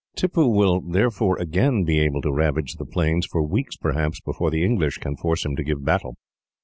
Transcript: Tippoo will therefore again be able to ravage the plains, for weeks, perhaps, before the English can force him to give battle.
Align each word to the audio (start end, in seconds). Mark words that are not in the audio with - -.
Tippoo 0.15 0.47
will 0.49 0.81
therefore 0.81 1.37
again 1.37 1.83
be 1.83 1.99
able 1.99 2.23
to 2.23 2.33
ravage 2.33 2.77
the 2.77 2.87
plains, 2.87 3.27
for 3.27 3.43
weeks, 3.43 3.75
perhaps, 3.77 4.19
before 4.19 4.49
the 4.49 4.63
English 4.65 4.97
can 4.97 5.15
force 5.15 5.45
him 5.45 5.55
to 5.55 5.63
give 5.63 5.85
battle. 5.85 6.15